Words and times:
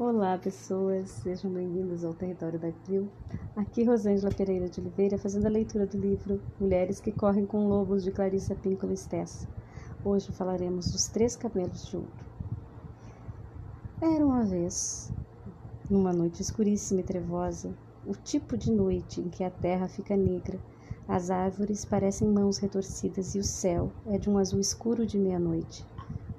Olá, 0.00 0.38
pessoas, 0.38 1.10
sejam 1.10 1.50
bem-vindos 1.50 2.04
ao 2.04 2.14
Território 2.14 2.56
da 2.56 2.70
CRIO. 2.70 3.10
Aqui 3.56 3.82
Rosângela 3.82 4.32
Pereira 4.32 4.68
de 4.68 4.80
Oliveira 4.80 5.18
fazendo 5.18 5.46
a 5.46 5.50
leitura 5.50 5.88
do 5.88 5.98
livro 5.98 6.40
Mulheres 6.60 7.00
que 7.00 7.10
Correm 7.10 7.44
com 7.44 7.66
Lobos 7.66 8.04
de 8.04 8.12
Clarissa 8.12 8.54
Pinkola 8.54 8.94
Stessa. 8.94 9.48
Hoje 10.04 10.30
falaremos 10.30 10.92
dos 10.92 11.08
Três 11.08 11.34
Camelos 11.34 11.84
de 11.88 11.96
Ouro. 11.96 12.08
Era 14.00 14.24
uma 14.24 14.44
vez, 14.44 15.12
numa 15.90 16.12
noite 16.12 16.42
escuríssima 16.42 17.00
e 17.00 17.02
trevosa, 17.02 17.74
o 18.06 18.12
tipo 18.12 18.56
de 18.56 18.70
noite 18.70 19.20
em 19.20 19.28
que 19.28 19.42
a 19.42 19.50
terra 19.50 19.88
fica 19.88 20.16
negra, 20.16 20.60
as 21.08 21.28
árvores 21.28 21.84
parecem 21.84 22.28
mãos 22.28 22.58
retorcidas 22.58 23.34
e 23.34 23.40
o 23.40 23.44
céu 23.44 23.90
é 24.06 24.16
de 24.16 24.30
um 24.30 24.38
azul 24.38 24.60
escuro 24.60 25.04
de 25.04 25.18
meia-noite. 25.18 25.84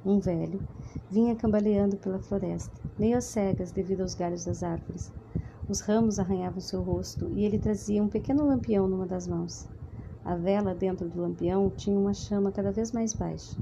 Um 0.06 0.18
velho 0.18 0.62
vinha 1.12 1.36
cambaleando 1.36 1.98
pela 1.98 2.20
floresta, 2.20 2.79
às 3.18 3.26
cegas 3.26 3.72
devido 3.72 4.02
aos 4.02 4.14
galhos 4.14 4.46
das 4.46 4.62
árvores. 4.62 5.12
Os 5.68 5.82
ramos 5.82 6.20
arranhavam 6.20 6.60
seu 6.60 6.82
rosto 6.82 7.30
e 7.36 7.46
ele 7.46 7.58
trazia 7.58 8.04
um 8.04 8.08
pequeno 8.08 8.46
lampião 8.46 8.88
numa 8.88 9.06
das 9.06 9.28
mãos. 9.28 9.68
A 10.24 10.36
vela 10.36 10.76
dentro 10.76 11.08
do 11.08 11.22
lampião 11.22 11.70
tinha 11.70 11.98
uma 11.98 12.14
chama 12.14 12.52
cada 12.52 12.72
vez 12.72 12.92
mais 12.92 13.14
baixa. 13.14 13.58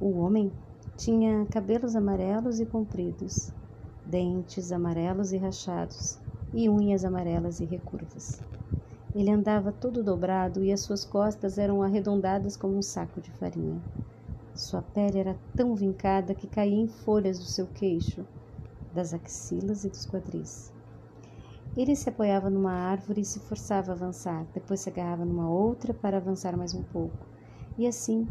O 0.00 0.18
homem 0.18 0.52
tinha 0.96 1.46
cabelos 1.46 1.96
amarelos 1.96 2.60
e 2.60 2.66
compridos, 2.66 3.52
dentes 4.04 4.70
amarelos 4.72 5.32
e 5.32 5.36
rachados 5.36 6.18
e 6.52 6.68
unhas 6.68 7.04
amarelas 7.04 7.60
e 7.60 7.64
recurvas. 7.64 8.40
Ele 9.14 9.30
andava 9.30 9.72
todo 9.72 10.02
dobrado 10.02 10.62
e 10.62 10.72
as 10.72 10.80
suas 10.80 11.04
costas 11.04 11.58
eram 11.58 11.82
arredondadas 11.82 12.56
como 12.56 12.76
um 12.76 12.82
saco 12.82 13.20
de 13.20 13.30
farinha. 13.32 13.82
Sua 14.56 14.80
pele 14.80 15.18
era 15.18 15.36
tão 15.54 15.74
vincada 15.74 16.34
que 16.34 16.46
caía 16.46 16.80
em 16.80 16.88
folhas 16.88 17.38
do 17.38 17.44
seu 17.44 17.66
queixo, 17.66 18.24
das 18.90 19.12
axilas 19.12 19.84
e 19.84 19.90
dos 19.90 20.06
quadris. 20.06 20.72
Ele 21.76 21.94
se 21.94 22.08
apoiava 22.08 22.48
numa 22.48 22.72
árvore 22.72 23.20
e 23.20 23.24
se 23.24 23.38
forçava 23.38 23.92
a 23.92 23.94
avançar, 23.94 24.46
depois 24.54 24.80
se 24.80 24.88
agarrava 24.88 25.26
numa 25.26 25.50
outra 25.50 25.92
para 25.92 26.16
avançar 26.16 26.56
mais 26.56 26.72
um 26.72 26.82
pouco. 26.82 27.26
E 27.76 27.86
assim, 27.86 28.26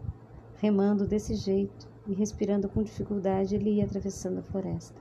remando 0.56 1.06
desse 1.06 1.36
jeito 1.36 1.88
e 2.08 2.14
respirando 2.16 2.68
com 2.70 2.82
dificuldade, 2.82 3.54
ele 3.54 3.76
ia 3.76 3.86
atravessando 3.86 4.40
a 4.40 4.44
floresta. 4.44 5.00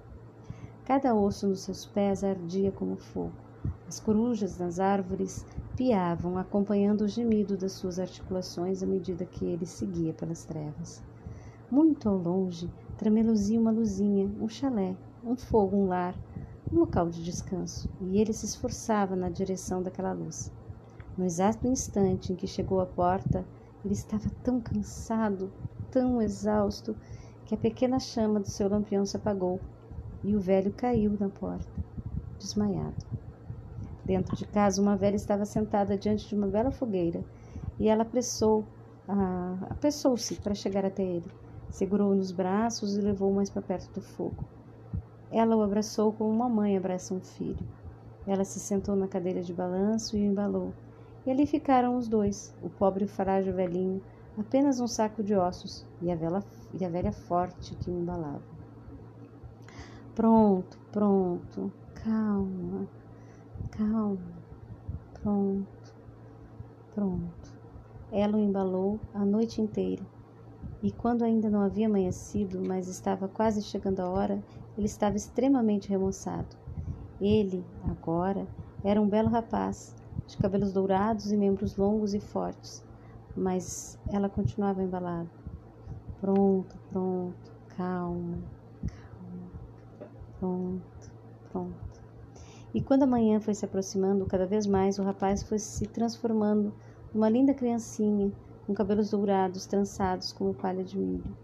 Cada 0.85 1.15
osso 1.15 1.49
nos 1.49 1.61
seus 1.63 1.87
pés 1.87 2.23
ardia 2.23 2.71
como 2.71 2.97
fogo. 2.97 3.33
As 3.89 3.99
corujas 3.99 4.59
nas 4.59 4.79
árvores 4.79 5.47
piavam, 5.75 6.37
acompanhando 6.37 7.01
o 7.01 7.09
gemido 7.09 7.57
das 7.57 7.73
suas 7.73 7.99
articulações 7.99 8.83
à 8.83 8.87
medida 8.87 9.25
que 9.25 9.47
ele 9.47 9.65
seguia 9.65 10.13
pelas 10.13 10.45
trevas. 10.45 11.03
Muito 11.75 12.09
ao 12.09 12.17
longe, 12.17 12.71
tremeluzia 12.97 13.61
uma 13.61 13.73
luzinha, 13.73 14.31
um 14.41 14.49
chalé, 14.49 14.97
um 15.25 15.35
fogo, 15.35 15.77
um 15.77 15.89
lar, 15.89 16.15
um 16.73 16.79
local 16.79 17.11
de 17.11 17.21
descanso, 17.25 17.91
e 18.01 18.21
ele 18.21 18.33
se 18.33 18.47
esforçava 18.47 19.17
na 19.17 19.29
direção 19.29 19.83
daquela 19.83 20.13
luz. 20.13 20.53
No 21.19 21.25
exato 21.25 21.67
instante 21.67 22.33
em 22.33 22.37
que 22.37 22.47
chegou 22.47 22.81
à 22.81 22.87
porta, 22.87 23.45
ele 23.85 23.93
estava 23.93 24.31
tão 24.45 24.61
cansado, 24.61 25.53
tão 25.91 26.23
exausto, 26.23 26.95
que 27.45 27.57
a 27.57 27.59
pequena 27.59 27.99
chama 27.99 28.39
do 28.39 28.49
seu 28.49 28.69
lampião 28.69 29.05
se 29.05 29.17
apagou 29.17 29.59
e 30.23 30.37
o 30.37 30.41
velho 30.41 30.73
caiu 30.73 31.17
na 31.19 31.29
porta, 31.29 31.83
desmaiado. 32.39 33.05
Dentro 34.05 34.37
de 34.37 34.47
casa, 34.47 34.81
uma 34.81 34.97
velha 34.97 35.17
estava 35.17 35.45
sentada 35.45 35.99
diante 35.99 36.29
de 36.29 36.37
uma 36.37 36.47
bela 36.47 36.71
fogueira 36.71 37.25
e 37.81 37.89
ela 37.89 38.03
apressou, 38.03 38.65
ah, 39.09 39.59
apressou-se 39.71 40.37
para 40.37 40.55
chegar 40.55 40.85
até 40.85 41.03
ele. 41.03 41.44
Segurou-o 41.75 42.15
nos 42.15 42.31
braços 42.31 42.97
e 42.97 43.01
levou-o 43.01 43.35
mais 43.35 43.51
para 43.51 43.61
perto 43.61 43.93
do 43.95 44.01
fogo. 44.01 44.45
Ela 45.29 45.57
o 45.57 45.61
abraçou 45.61 46.13
como 46.13 46.31
uma 46.31 46.49
mãe 46.49 46.77
abraça 46.77 47.13
um 47.13 47.19
filho. 47.19 47.67
Ela 48.25 48.45
se 48.45 48.61
sentou 48.61 48.95
na 48.95 49.09
cadeira 49.09 49.43
de 49.43 49.53
balanço 49.53 50.17
e 50.17 50.21
o 50.21 50.25
embalou. 50.25 50.73
E 51.27 51.33
ali 51.33 51.45
ficaram 51.47 51.97
os 51.97 52.07
dois, 52.07 52.55
o 52.63 52.71
pobre 52.71 53.09
frágil 53.09 53.53
velhinho, 53.53 54.01
apenas 54.39 54.79
um 54.79 54.87
saco 54.87 55.21
de 55.21 55.35
ossos, 55.35 55.85
e 56.01 56.13
a, 56.13 56.15
vela, 56.15 56.45
e 56.79 56.85
a 56.85 56.89
velha 56.89 57.11
forte 57.11 57.75
que 57.75 57.91
o 57.91 57.99
embalava. 57.99 58.43
Pronto, 60.15 60.79
pronto, 60.93 61.73
calma, 61.93 62.87
calma, 63.73 64.19
pronto, 65.21 65.95
pronto. 66.95 67.53
Ela 68.13 68.37
o 68.37 68.41
embalou 68.41 69.01
a 69.13 69.25
noite 69.25 69.61
inteira 69.61 70.15
e 70.85 70.93
quando 70.93 71.23
ainda 71.23 71.49
não 71.49 71.63
havia 71.63 71.87
amanhecido, 71.87 72.61
mas 72.61 72.89
estava 72.89 73.27
quase 73.27 73.63
chegando 73.63 74.01
a 74.01 74.11
hora, 74.11 74.45
ele 74.77 74.85
estava 74.85 75.17
extremamente 75.17 75.89
remoçado. 75.89 76.55
Ele, 77.19 77.65
agora, 77.89 78.47
era 78.85 79.01
um 79.01 79.09
belo 79.09 79.31
rapaz, 79.31 79.95
de 80.27 80.37
cabelos 80.37 80.75
dourados 80.75 81.33
e 81.33 81.39
membros 81.39 81.75
longos 81.79 82.13
e 82.13 82.21
fortes, 82.21 82.85
mas 83.35 83.99
ela 84.13 84.29
continuava 84.29 84.83
embalada. 84.83 85.31
Pronto, 86.21 86.77
pronto, 86.91 87.51
calma, 87.79 88.43
calma, 88.87 89.51
pronto, 90.39 91.11
pronto. 91.51 92.01
E 92.75 92.83
quando 92.83 93.05
a 93.05 93.07
manhã 93.07 93.41
foi 93.41 93.55
se 93.55 93.65
aproximando 93.65 94.27
cada 94.27 94.45
vez 94.45 94.67
mais, 94.67 94.99
o 94.99 95.03
rapaz 95.03 95.43
foi 95.45 95.59
se 95.59 95.87
transformando 95.87 96.75
numa 97.15 97.31
linda 97.31 97.55
criancinha 97.55 98.31
com 98.67 98.75
cabelos 98.75 99.11
dourados, 99.11 99.67
trançados 99.67 100.33
como 100.33 100.55
palha 100.55 100.83
de 100.83 100.99
milho. 100.99 101.37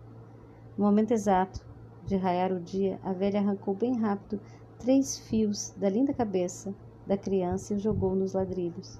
No 0.76 0.84
momento 0.84 1.12
exato 1.12 1.60
de 2.06 2.16
raiar 2.16 2.52
o 2.52 2.60
dia, 2.60 2.98
a 3.02 3.12
velha 3.12 3.40
arrancou 3.40 3.74
bem 3.74 3.96
rápido 3.98 4.40
três 4.78 5.18
fios 5.18 5.74
da 5.76 5.88
linda 5.88 6.14
cabeça 6.14 6.74
da 7.06 7.16
criança 7.16 7.74
e 7.74 7.78
jogou 7.78 8.14
nos 8.14 8.32
ladrilhos. 8.32 8.98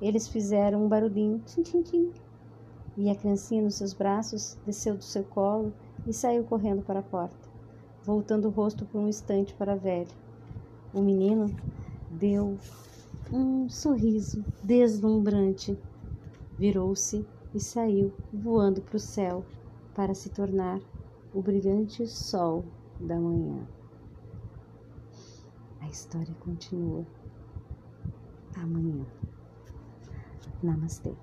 Eles 0.00 0.28
fizeram 0.28 0.84
um 0.84 0.88
barulhinho, 0.88 1.42
tim, 1.46 1.62
tim, 1.62 1.82
tim, 1.82 2.12
e 2.96 3.10
a 3.10 3.14
criancinha 3.14 3.62
nos 3.62 3.74
seus 3.74 3.92
braços 3.92 4.56
desceu 4.64 4.96
do 4.96 5.04
seu 5.04 5.24
colo 5.24 5.72
e 6.06 6.12
saiu 6.12 6.44
correndo 6.44 6.82
para 6.82 7.00
a 7.00 7.02
porta, 7.02 7.48
voltando 8.04 8.46
o 8.46 8.50
rosto 8.50 8.84
por 8.86 9.00
um 9.00 9.08
instante 9.08 9.52
para 9.54 9.72
a 9.72 9.76
velha. 9.76 10.14
O 10.94 11.02
menino 11.02 11.54
deu 12.10 12.56
um 13.32 13.68
sorriso 13.68 14.44
deslumbrante, 14.62 15.76
virou-se 16.56 17.26
e 17.56 17.60
saiu 17.60 18.12
voando 18.30 18.82
para 18.82 18.98
o 18.98 19.00
céu 19.00 19.42
para 19.94 20.14
se 20.14 20.28
tornar 20.28 20.78
o 21.32 21.40
brilhante 21.40 22.06
sol 22.06 22.62
da 23.00 23.18
manhã. 23.18 23.66
A 25.80 25.88
história 25.88 26.34
continua 26.34 27.06
amanhã. 28.56 29.06
Namastê. 30.62 31.14